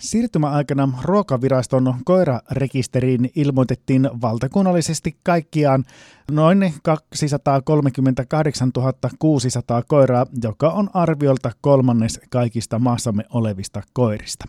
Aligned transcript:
Siirtymäaikana 0.00 0.88
ruokaviraston 1.02 1.94
koirarekisteriin 2.04 3.30
ilmoitettiin 3.36 4.10
valtakunnallisesti 4.22 5.16
kaikkiaan 5.22 5.84
noin 6.30 6.74
238 6.82 8.70
600 9.18 9.82
koiraa, 9.82 10.26
joka 10.42 10.70
on 10.70 10.90
arviolta 10.94 11.52
kolmannes 11.60 12.20
kaikista 12.30 12.78
maassamme 12.78 13.24
olevista 13.30 13.82
koirista. 13.92 14.44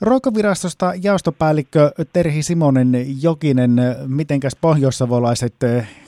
Ruokavirastosta 0.00 0.92
jaostopäällikkö 1.02 1.92
Terhi 2.12 2.42
Simonen 2.42 2.92
Jokinen, 3.22 3.76
mitenkäs 4.06 4.56
pohjoissavolaiset 4.60 5.54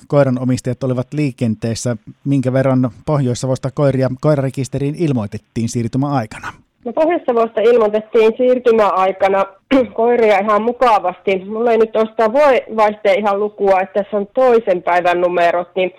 koiranomistajat 0.07 0.83
olivat 0.85 1.15
liikenteessä, 1.15 1.97
minkä 2.25 2.53
verran 2.53 2.91
Pohjois-Savosta 3.07 3.71
koiria 3.71 4.11
koirarekisteriin 4.21 4.95
ilmoitettiin 4.95 5.69
siirtymäaikana? 5.69 6.64
No 6.85 6.93
Pohjois-Savosta 6.93 7.61
ilmoitettiin 7.61 8.33
siirtymäaikana 8.37 9.45
koiria 9.95 10.39
ihan 10.39 10.63
mukavasti. 10.63 11.45
Mulla 11.45 11.73
ei 11.73 11.79
nyt 11.79 11.97
ostaa 11.97 12.33
voi 12.33 12.63
vaihteen 12.77 13.19
ihan 13.19 13.41
lukua, 13.41 13.81
että 13.81 14.03
tässä 14.03 14.17
on 14.17 14.27
toisen 14.35 14.83
päivän 14.83 15.21
numerot, 15.21 15.69
niin 15.77 15.91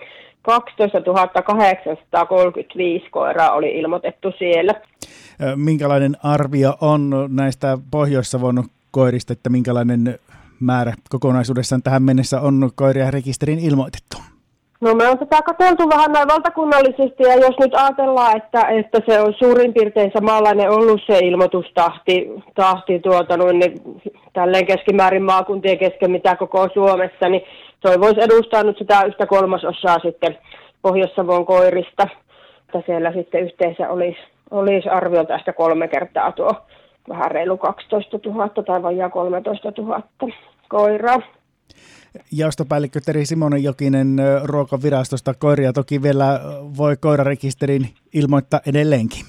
12 0.42 1.00
835 1.44 3.10
koiraa 3.10 3.52
oli 3.52 3.78
ilmoitettu 3.78 4.32
siellä. 4.38 4.74
Minkälainen 5.56 6.16
arvio 6.22 6.74
on 6.80 7.28
näistä 7.28 7.78
Pohjois-Savon 7.90 8.64
koirista, 8.90 9.32
että 9.32 9.50
minkälainen 9.50 10.18
määrä 10.60 10.94
kokonaisuudessaan 11.08 11.82
tähän 11.82 12.02
mennessä 12.02 12.40
on 12.40 12.70
koiria 12.74 13.10
rekisteriin 13.10 13.58
ilmoitettu? 13.58 14.05
No 14.80 14.94
me 14.94 15.08
on 15.08 15.18
tätä 15.18 15.42
katseltu 15.42 15.88
vähän 15.88 16.12
näin 16.12 16.28
valtakunnallisesti 16.28 17.22
ja 17.22 17.34
jos 17.34 17.58
nyt 17.60 17.74
ajatellaan, 17.74 18.36
että, 18.36 18.60
että 18.60 18.98
se 19.08 19.20
on 19.20 19.34
suurin 19.38 19.74
piirtein 19.74 20.12
samanlainen 20.14 20.70
ollut 20.70 21.00
se 21.06 21.18
ilmoitustahti 21.18 22.28
tahti 22.54 22.98
tuota, 22.98 23.36
noin, 23.36 23.58
niin, 23.58 24.00
tälleen 24.32 24.66
keskimäärin 24.66 25.22
maakuntien 25.22 25.78
kesken 25.78 26.10
mitä 26.10 26.36
koko 26.36 26.68
Suomessa, 26.74 27.28
niin 27.28 27.42
se 27.86 28.00
voisi 28.00 28.20
edustaa 28.20 28.62
nyt 28.62 28.78
sitä 28.78 29.02
yhtä 29.02 29.26
kolmasosaa 29.26 29.98
sitten 29.98 30.38
Pohjois-Savon 30.82 31.46
koirista, 31.46 32.08
että 32.66 32.82
siellä 32.86 33.12
sitten 33.12 33.42
yhteensä 33.42 33.88
olisi, 33.88 34.18
olisi 34.50 34.88
arviolta 34.88 35.34
ehkä 35.34 35.52
kolme 35.52 35.88
kertaa 35.88 36.32
tuo 36.32 36.52
vähän 37.08 37.30
reilu 37.30 37.56
12 37.56 38.18
000 38.24 38.48
tai 38.48 38.82
vajaa 38.82 39.10
13 39.10 39.72
000 39.78 40.02
koiraa. 40.68 41.18
Jaostopäällikkö 42.32 43.00
Teri 43.06 43.26
Simonen 43.26 43.62
Jokinen 43.62 44.16
ruokavirastosta. 44.44 45.34
Koiria 45.34 45.72
toki 45.72 46.02
vielä 46.02 46.40
voi 46.76 46.96
koirarekisterin 46.96 47.88
ilmoittaa 48.14 48.60
edelleenkin. 48.66 49.24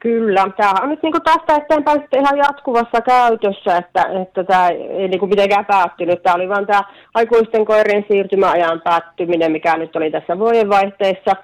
Kyllä, 0.00 0.46
tämä 0.56 0.74
on 0.82 0.88
nyt 0.88 1.02
niin 1.02 1.22
tästä 1.24 1.56
eteenpäin 1.56 2.02
ihan 2.12 2.38
jatkuvassa 2.38 3.00
käytössä, 3.00 3.76
että, 3.76 4.02
että 4.22 4.44
tämä 4.44 4.68
ei 4.68 5.08
niin 5.08 5.18
kuin 5.18 5.28
mitenkään 5.28 5.66
päättynyt. 5.66 6.22
Tämä 6.22 6.34
oli 6.34 6.48
vain 6.48 6.66
tämä 6.66 6.82
aikuisten 7.14 7.64
koirien 7.64 8.04
siirtymäajan 8.08 8.80
päättyminen, 8.84 9.52
mikä 9.52 9.76
nyt 9.76 9.96
oli 9.96 10.10
tässä 10.10 10.38
vuodenvaihteessa. 10.38 11.36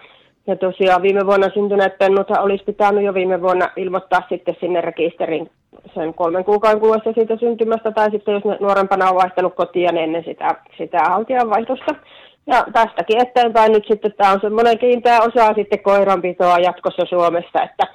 Ja 0.46 0.56
tosiaan 0.56 1.02
viime 1.02 1.26
vuonna 1.26 1.50
syntyneet 1.54 1.98
pennut 1.98 2.30
olisi 2.30 2.64
pitänyt 2.64 3.04
jo 3.04 3.14
viime 3.14 3.42
vuonna 3.42 3.68
ilmoittaa 3.76 4.22
sitten 4.28 4.56
sinne 4.60 4.80
rekisterin 4.80 5.50
sen 5.94 6.14
kolmen 6.14 6.44
kuukauden 6.44 6.80
kuluessa 6.80 7.12
siitä 7.12 7.36
syntymästä, 7.36 7.92
tai 7.92 8.10
sitten 8.10 8.34
jos 8.34 8.60
nuorempana 8.60 9.08
on 9.08 9.16
vaihtanut 9.16 9.54
kotia 9.54 9.92
niin 9.92 10.04
ennen 10.04 10.24
sitä, 10.24 10.54
sitä 10.78 10.98
haltijan 11.08 11.50
vaihdosta. 11.50 11.94
Ja 12.46 12.64
tästäkin 12.72 13.22
eteenpäin 13.22 13.72
nyt 13.72 13.84
sitten 13.86 14.12
tämä 14.16 14.32
on 14.32 14.40
semmoinen 14.40 14.78
kiinteä 14.78 15.20
osa 15.20 15.54
sitten 15.54 15.82
koiranpitoa 15.82 16.58
jatkossa 16.58 17.04
Suomessa, 17.06 17.62
että 17.62 17.86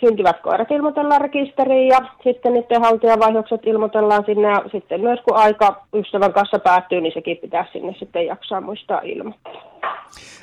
syntyvät 0.00 0.40
koirat 0.40 0.70
ilmoitellaan 0.70 1.20
rekisteriin 1.20 1.88
ja 1.88 1.98
sitten 2.24 2.52
niiden 2.52 2.82
haltijavaihdokset 2.82 3.60
ilmoitellaan 3.66 4.24
sinne 4.26 4.48
ja 4.48 4.62
sitten 4.72 5.00
myös 5.00 5.20
kun 5.20 5.36
aika 5.36 5.82
ystävän 5.94 6.32
kanssa 6.32 6.58
päättyy, 6.58 7.00
niin 7.00 7.14
sekin 7.14 7.36
pitää 7.36 7.66
sinne 7.72 7.94
sitten 7.98 8.26
jaksaa 8.26 8.60
muistaa 8.60 9.00
ilmoittaa. 9.04 9.55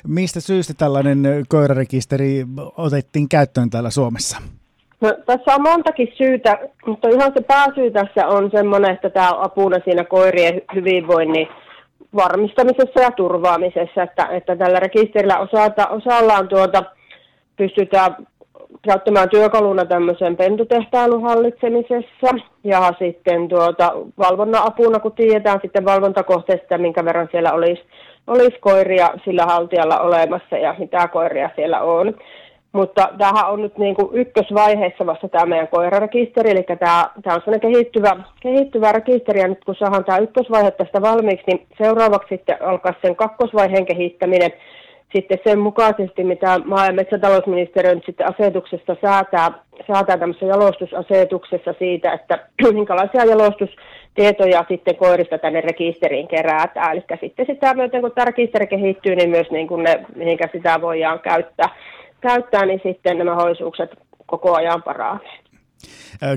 Mistä 0.06 0.40
syystä 0.40 0.74
tällainen 0.78 1.44
koirarekisteri 1.48 2.44
otettiin 2.76 3.28
käyttöön 3.28 3.70
täällä 3.70 3.90
Suomessa? 3.90 4.38
No, 5.00 5.12
tässä 5.26 5.54
on 5.54 5.62
montakin 5.62 6.08
syytä, 6.16 6.58
mutta 6.86 7.08
ihan 7.08 7.32
se 7.36 7.40
pääsyy 7.40 7.90
tässä 7.90 8.26
on 8.26 8.50
semmoinen, 8.50 8.90
että 8.90 9.10
tämä 9.10 9.30
on 9.30 9.44
apuna 9.44 9.76
siinä 9.84 10.04
koirien 10.04 10.62
hyvinvoinnin 10.74 11.48
varmistamisessa 12.16 13.00
ja 13.00 13.10
turvaamisessa, 13.10 14.02
että, 14.02 14.26
että 14.26 14.56
tällä 14.56 14.80
rekisterillä 14.80 15.38
osalta, 15.38 15.86
osallaan 15.86 16.48
tuota, 16.48 16.82
pystytään 17.56 18.16
käyttämään 18.82 19.30
työkaluna 19.30 19.84
tämmöisen 19.84 20.36
pentutehtailun 20.36 21.22
hallitsemisessa 21.22 22.30
ja 22.64 22.92
sitten 22.98 23.48
tuota, 23.48 23.92
valvonnan 24.18 24.66
apuna, 24.66 24.98
kun 24.98 25.12
tiedetään 25.12 25.58
sitten 25.62 25.84
valvontakohteesta, 25.84 26.78
minkä 26.78 27.04
verran 27.04 27.28
siellä 27.30 27.52
olisi, 27.52 27.82
olisi 28.26 28.58
koiria 28.60 29.08
sillä 29.24 29.44
haltijalla 29.46 30.00
olemassa 30.00 30.56
ja 30.56 30.74
mitä 30.78 31.08
koiria 31.08 31.50
siellä 31.56 31.80
on. 31.80 32.14
Mutta 32.72 33.08
tämähän 33.18 33.50
on 33.50 33.62
nyt 33.62 33.78
niin 33.78 33.94
kuin 33.94 34.08
ykkösvaiheessa 34.12 35.06
vasta 35.06 35.28
tämä 35.28 35.46
meidän 35.46 35.68
koirarekisteri, 35.68 36.50
eli 36.50 36.62
tämä, 36.62 37.10
tämä 37.22 37.34
on 37.34 37.42
sellainen 37.44 37.72
kehittyvä, 37.72 38.16
kehittyvä 38.40 38.92
rekisteri, 38.92 39.40
ja 39.40 39.48
nyt 39.48 39.64
kun 39.64 39.74
saadaan 39.74 40.04
tämä 40.04 40.18
ykkösvaihe 40.18 40.70
tästä 40.70 41.02
valmiiksi, 41.02 41.44
niin 41.46 41.66
seuraavaksi 41.78 42.28
sitten 42.28 42.62
alkaa 42.62 42.92
sen 43.02 43.16
kakkosvaiheen 43.16 43.86
kehittäminen, 43.86 44.50
sitten 45.16 45.38
sen 45.44 45.58
mukaisesti, 45.58 46.24
mitä 46.24 46.60
maa- 46.64 46.86
ja 46.86 46.92
metsätalousministeriö 46.92 47.94
nyt 47.94 48.06
sitten 48.06 48.26
asetuksesta 48.34 48.96
säätää, 49.02 49.50
säätää 49.86 50.18
tämmöisessä 50.18 50.46
jalostusasetuksessa 50.46 51.74
siitä, 51.78 52.12
että 52.12 52.38
minkälaisia 52.72 53.24
jalostustietoja 53.24 54.64
sitten 54.68 54.96
koirista 54.96 55.38
tänne 55.38 55.60
rekisteriin 55.60 56.28
kerätään. 56.28 56.92
Eli 56.92 57.04
sitten 57.20 57.46
sitä 57.46 57.74
myöten, 57.74 58.00
kun 58.00 58.12
tämä 58.12 58.24
rekisteri 58.24 58.66
kehittyy, 58.66 59.16
niin 59.16 59.30
myös 59.30 59.50
niin 59.50 59.68
kuin 59.68 59.84
ne, 59.84 60.06
mihinkä 60.16 60.48
sitä 60.52 60.80
voidaan 60.80 61.20
käyttää 61.20 61.68
käyttää, 62.28 62.66
niin 62.66 62.80
sitten 62.82 63.18
nämä 63.18 63.34
hoisuukset 63.34 63.90
koko 64.26 64.54
ajan 64.54 64.82
paranee. 64.82 65.38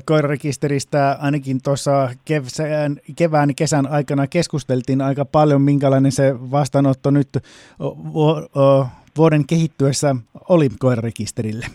Koirarekisteristä 0.05 1.17
ainakin 1.21 1.59
tuossa 1.63 2.09
kevään, 2.25 2.97
kevään, 3.15 3.55
kesän 3.55 3.87
aikana 3.87 4.27
keskusteltiin 4.27 5.01
aika 5.01 5.25
paljon, 5.25 5.61
minkälainen 5.61 6.11
se 6.11 6.35
vastaanotto 6.51 7.11
nyt 7.11 7.27
vuoden 9.17 9.47
kehittyessä 9.47 10.15
oli 10.49 10.69
koirarekisterille. 10.79 11.65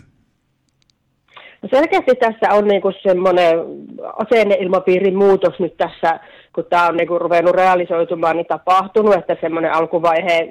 No 1.63 1.69
selkeästi 1.71 2.15
tässä 2.15 2.53
on 2.53 2.67
niinku 2.67 2.91
semmoinen 3.03 3.59
asenneilmapiirin 4.25 5.15
muutos 5.15 5.59
nyt 5.59 5.77
tässä, 5.77 6.19
kun 6.55 6.65
tämä 6.69 6.87
on 6.87 6.97
niinku 6.97 7.19
ruvennut 7.19 7.55
realisoitumaan, 7.55 8.37
niin 8.37 8.45
tapahtunut, 8.45 9.15
että 9.15 9.37
semmoinen 9.41 9.73
alkuvaihe 9.73 10.49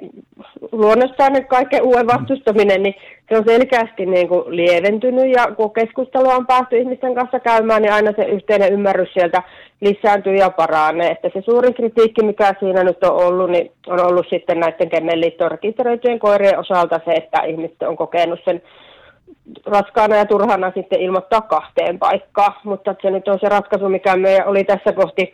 luonnostaan 0.71 1.45
kaiken 1.47 1.83
uuden 1.83 2.07
vastustaminen, 2.07 2.83
niin 2.83 2.95
se 3.29 3.37
on 3.37 3.43
selkeästi 3.47 4.05
niinku 4.05 4.43
lieventynyt 4.47 5.31
ja 5.35 5.47
kun 5.55 5.73
keskustelua 5.73 6.35
on 6.35 6.47
päästy 6.47 6.77
ihmisten 6.77 7.15
kanssa 7.15 7.39
käymään, 7.39 7.81
niin 7.81 7.93
aina 7.93 8.11
se 8.15 8.23
yhteinen 8.23 8.73
ymmärrys 8.73 9.13
sieltä 9.13 9.43
lisääntyy 9.81 10.35
ja 10.35 10.49
paranee. 10.49 11.11
Että 11.11 11.29
se 11.33 11.41
suurin 11.41 11.73
kritiikki, 11.73 12.25
mikä 12.25 12.53
siinä 12.59 12.83
nyt 12.83 13.03
on 13.03 13.25
ollut, 13.25 13.49
niin 13.49 13.71
on 13.87 14.05
ollut 14.05 14.25
sitten 14.29 14.59
näiden 14.59 14.89
Kennelliittoon 14.89 15.51
rekisteröityjen 15.51 16.19
koirien 16.19 16.59
osalta 16.59 16.99
se, 17.05 17.11
että 17.11 17.41
ihmiset 17.47 17.83
on 17.83 17.97
kokenut 17.97 18.39
sen 18.45 18.61
raskaana 19.65 20.15
ja 20.15 20.25
turhana 20.25 20.71
sitten 20.75 21.01
ilmoittaa 21.01 21.41
kahteen 21.41 21.99
paikkaan, 21.99 22.53
mutta 22.63 22.95
se 23.01 23.11
nyt 23.11 23.27
on 23.27 23.39
se 23.39 23.49
ratkaisu, 23.49 23.89
mikä 23.89 24.15
meidän 24.15 24.47
oli 24.47 24.63
tässä 24.63 24.91
kohti 24.91 25.33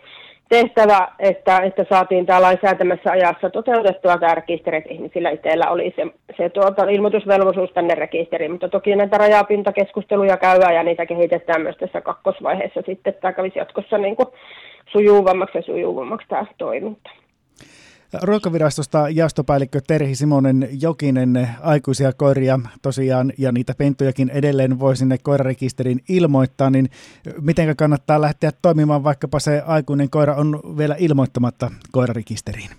tehtävä, 0.49 1.07
että, 1.19 1.59
että 1.59 1.85
saatiin 1.89 2.25
tämä 2.25 2.41
lainsäätämässä 2.41 3.11
ajassa 3.11 3.49
toteutettua. 3.49 4.17
Tämä 4.17 4.35
rekisteri, 4.35 4.77
että 4.77 4.93
ihmisillä 4.93 5.29
itsellä 5.29 5.69
oli 5.69 5.93
se, 5.95 6.05
se 6.37 6.49
tuota, 6.49 6.89
ilmoitusvelvollisuus 6.89 7.71
tänne 7.73 7.95
rekisteriin, 7.95 8.51
mutta 8.51 8.69
toki 8.69 8.95
näitä 8.95 9.17
rajapintakeskusteluja 9.17 10.37
käydään 10.37 10.75
ja 10.75 10.83
niitä 10.83 11.05
kehitetään 11.05 11.61
myös 11.61 11.77
tässä 11.77 12.01
kakkosvaiheessa 12.01 12.81
sitten, 12.85 13.11
että 13.11 13.21
tämä 13.21 13.33
kävisi 13.33 13.59
jatkossa 13.59 13.97
niin 13.97 14.15
kuin 14.15 14.29
sujuvammaksi 14.91 15.57
ja 15.57 15.61
sujuvammaksi 15.61 16.27
tämä 16.27 16.45
toiminta. 16.57 17.09
Ruokavirastosta 18.23 19.09
jaostopäällikkö 19.09 19.79
Terhi 19.87 20.15
Simonen 20.15 20.67
Jokinen, 20.81 21.47
aikuisia 21.61 22.11
koiria 22.13 22.59
tosiaan 22.81 23.31
ja 23.37 23.51
niitä 23.51 23.73
pentujakin 23.77 24.29
edelleen 24.29 24.79
voi 24.79 24.95
sinne 24.95 25.17
koirarekisterin 25.23 25.99
ilmoittaa, 26.09 26.69
niin 26.69 26.89
miten 27.41 27.75
kannattaa 27.75 28.21
lähteä 28.21 28.51
toimimaan, 28.61 29.03
vaikkapa 29.03 29.39
se 29.39 29.61
aikuinen 29.67 30.09
koira 30.09 30.35
on 30.35 30.59
vielä 30.77 30.95
ilmoittamatta 30.99 31.71
koirarekisteriin? 31.91 32.69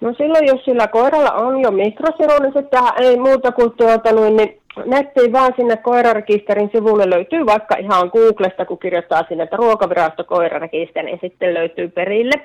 No 0.00 0.14
silloin, 0.14 0.46
jos 0.46 0.64
sillä 0.64 0.86
koiralla 0.86 1.32
on 1.32 1.62
jo 1.62 1.70
mikrosiru, 1.70 2.42
niin 2.42 2.52
sitten 2.52 2.82
ei 2.96 3.16
muuta 3.16 3.52
kuin 3.52 3.72
tuota, 3.72 4.12
niin 4.12 4.60
nettiin 4.86 5.32
vaan 5.32 5.52
sinne 5.56 5.76
koirarekisterin 5.76 6.70
sivulle 6.72 7.10
löytyy 7.10 7.46
vaikka 7.46 7.76
ihan 7.76 8.10
Googlesta, 8.12 8.64
kun 8.64 8.78
kirjoittaa 8.78 9.24
sinne, 9.28 9.44
että 9.44 9.56
ruokavirasto 9.56 10.24
koirarekisteri, 10.24 11.06
niin 11.06 11.18
sitten 11.22 11.54
löytyy 11.54 11.88
perille. 11.88 12.42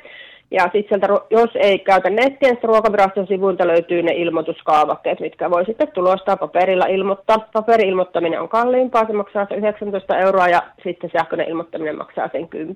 Ja 0.52 0.70
sitten 0.72 1.02
jos 1.30 1.50
ei 1.56 1.80
käytä 1.80 2.10
nettiä, 2.10 2.50
niin 2.50 2.64
ruokaviraston 2.64 3.28
sivuilta 3.28 3.68
löytyy 3.68 4.02
ne 4.02 4.12
ilmoituskaavakkeet, 4.12 5.20
mitkä 5.20 5.50
voi 5.50 5.66
sitten 5.66 5.92
tulostaa 5.94 6.38
paperilla 6.38 6.86
ilmoittaa. 6.86 7.50
Paperi-ilmoittaminen 7.54 8.42
on 8.42 8.50
kalliimpaa, 8.50 9.08
se 9.08 9.14
maksaa 9.14 9.46
se 9.50 9.56
19 9.56 10.18
euroa 10.18 10.48
ja 10.48 10.62
sitten 10.84 11.10
sähköinen 11.18 11.50
ilmoittaminen 11.50 11.98
maksaa 11.98 12.30
sen 12.32 12.48
10. 12.48 12.76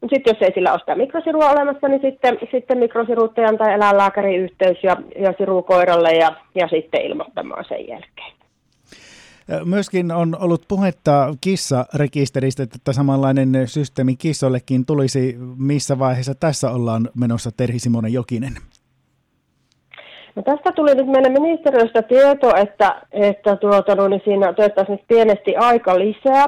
Mutta 0.00 0.14
sitten 0.16 0.34
jos 0.34 0.42
ei 0.42 0.54
sillä 0.54 0.72
ole 0.72 0.78
sitä 0.78 0.94
mikrosirua 0.94 1.50
olemassa, 1.50 1.88
niin 1.88 2.00
sitten, 2.00 2.38
sitten 2.50 2.78
mikrosiruuttajan 2.78 3.58
tai 3.58 3.74
eläinlääkärin 3.74 4.40
yhteys 4.40 4.78
ja, 4.82 4.96
ja 5.18 5.34
siru 5.38 5.62
koiralle 5.62 6.10
ja, 6.10 6.32
ja 6.54 6.68
sitten 6.68 7.02
ilmoittamaan 7.02 7.64
sen 7.64 7.88
jälkeen. 7.88 8.41
Myöskin 9.64 10.12
on 10.12 10.36
ollut 10.40 10.62
puhetta 10.68 11.34
kissarekisteristä, 11.40 12.62
että 12.62 12.92
samanlainen 12.92 13.52
systeemi 13.66 14.16
kissollekin 14.16 14.86
tulisi. 14.86 15.36
Missä 15.58 15.98
vaiheessa 15.98 16.34
tässä 16.34 16.70
ollaan 16.70 17.08
menossa, 17.14 17.50
Terhi 17.56 17.78
Simonen 17.78 18.12
Jokinen? 18.12 18.52
No 20.36 20.42
tästä 20.42 20.72
tuli 20.72 20.94
nyt 20.94 21.06
meidän 21.06 21.32
ministeriöstä 21.32 22.02
tieto, 22.02 22.56
että, 22.56 23.02
että 23.12 23.56
tuota, 23.56 23.94
no, 23.94 24.08
niin 24.08 24.20
siinä 24.24 24.48
otettaisiin 24.48 25.04
pienesti 25.08 25.56
aika 25.56 25.98
lisää. 25.98 26.46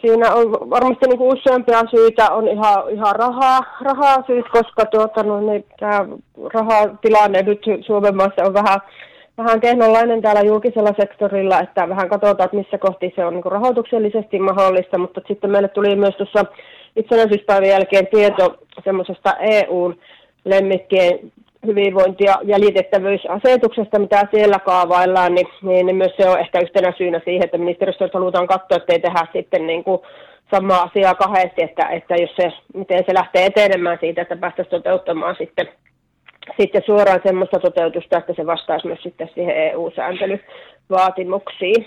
Siinä 0.00 0.32
on 0.32 0.50
varmasti 0.70 1.06
niin 1.06 1.20
useampia 1.20 1.82
syitä, 1.90 2.30
on 2.30 2.48
ihan, 2.48 2.90
ihan 2.90 3.16
rahaa, 3.16 3.60
rahaa 3.80 4.22
syyt, 4.26 4.48
koska 4.52 4.86
tuota, 4.86 5.22
no, 5.22 5.40
niin, 5.40 5.64
tämä 5.80 6.06
rahatilanne 6.54 7.42
nyt 7.42 7.60
Suomen 7.86 8.16
maassa 8.16 8.44
on 8.44 8.54
vähän 8.54 8.80
vähän 9.38 9.60
kehnonlainen 9.60 10.22
täällä 10.22 10.40
julkisella 10.40 10.94
sektorilla, 11.00 11.60
että 11.60 11.88
vähän 11.88 12.08
katsotaan, 12.08 12.44
että 12.44 12.56
missä 12.56 12.78
kohti 12.78 13.12
se 13.16 13.24
on 13.24 13.34
niin 13.34 13.52
rahoituksellisesti 13.52 14.38
mahdollista, 14.38 14.98
mutta 14.98 15.20
sitten 15.28 15.50
meille 15.50 15.68
tuli 15.68 15.96
myös 15.96 16.16
tuossa 16.16 16.44
itsenäisyyspäivän 16.96 17.68
jälkeen 17.68 18.06
tieto 18.06 18.58
semmoisesta 18.84 19.36
EUn 19.40 19.98
lemmikkien 20.44 21.32
hyvinvointi- 21.66 22.24
ja 22.24 22.38
jäljitettävyysasetuksesta, 22.42 23.98
mitä 23.98 24.26
siellä 24.30 24.58
kaavaillaan, 24.58 25.34
niin, 25.34 25.46
niin 25.62 25.96
myös 25.96 26.12
se 26.16 26.28
on 26.28 26.40
ehkä 26.40 26.60
yhtenä 26.60 26.92
syynä 26.98 27.20
siihen, 27.24 27.44
että 27.44 27.58
ministeriössä 27.58 28.08
halutaan 28.14 28.46
katsoa, 28.46 28.76
että 28.76 28.92
ei 28.92 29.00
tehdä 29.00 29.26
sitten 29.32 29.66
niin 29.66 29.84
kuin 29.84 30.00
sama 30.54 30.76
asia 30.76 31.14
kahdesti, 31.14 31.62
että, 31.62 31.86
että 31.86 32.14
jos 32.16 32.30
se, 32.36 32.52
miten 32.74 33.04
se 33.06 33.14
lähtee 33.14 33.46
etenemään 33.46 33.98
siitä, 34.00 34.22
että 34.22 34.36
päästäisiin 34.36 34.70
toteuttamaan 34.70 35.36
sitten 35.38 35.68
sitten 36.60 36.82
suoraan 36.86 37.20
semmoista 37.22 37.60
toteutusta, 37.60 38.18
että 38.18 38.32
se 38.36 38.46
vastaisi 38.46 38.86
myös 38.86 39.02
sitten 39.02 39.30
siihen 39.34 39.56
EU-sääntelyvaatimuksiin. 39.56 41.86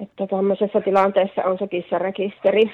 Että 0.00 0.26
tämmöisessä 0.26 0.80
tilanteessa 0.80 1.42
on 1.44 1.58
se 1.58 1.68
kissarekisteri. 1.68 2.70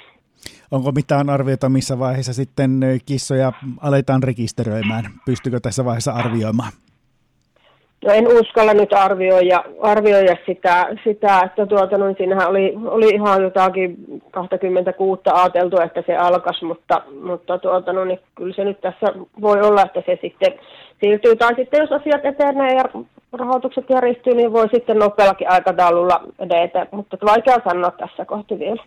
Onko 0.70 0.92
mitään 0.92 1.30
arviota, 1.30 1.68
missä 1.68 1.98
vaiheessa 1.98 2.32
sitten 2.32 2.80
kissoja 3.06 3.52
aletaan 3.80 4.22
rekisteröimään? 4.22 5.04
Pystykö 5.26 5.60
tässä 5.60 5.84
vaiheessa 5.84 6.12
arvioimaan? 6.12 6.72
No 8.04 8.12
en 8.12 8.28
uskalla 8.28 8.74
nyt 8.74 8.92
arvioida, 8.92 9.64
arvioida 9.80 10.36
sitä, 10.46 10.86
sitä 11.04 11.40
että 11.44 11.66
tuota, 11.66 11.98
no, 11.98 12.14
siinähän 12.16 12.48
oli, 12.48 12.74
oli 12.84 13.08
ihan 13.08 13.42
jotakin 13.42 13.96
26 14.30 15.22
ajateltu, 15.32 15.80
että 15.80 16.02
se 16.06 16.16
alkaisi, 16.16 16.64
mutta, 16.64 17.02
mutta 17.22 17.58
tuota, 17.58 17.92
no, 17.92 18.04
niin 18.04 18.20
kyllä 18.34 18.54
se 18.54 18.64
nyt 18.64 18.80
tässä 18.80 19.06
voi 19.40 19.60
olla, 19.60 19.82
että 19.82 20.02
se 20.06 20.18
sitten 20.20 20.52
siirtyy. 21.00 21.36
Tai 21.36 21.54
sitten 21.54 21.80
jos 21.80 21.92
asiat 21.92 22.24
etenee 22.24 22.74
ja 22.76 22.84
rahoitukset 23.32 23.84
järjestyy, 23.90 24.34
niin 24.34 24.52
voi 24.52 24.68
sitten 24.74 24.98
nopeallakin 24.98 25.50
aikataululla 25.50 26.20
edetä, 26.38 26.86
mutta 26.90 27.16
vaikea 27.26 27.56
sanoa 27.64 27.90
tässä 27.90 28.24
kohti 28.24 28.58
vielä. 28.58 28.82